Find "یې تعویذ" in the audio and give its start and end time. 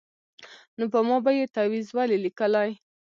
1.37-1.87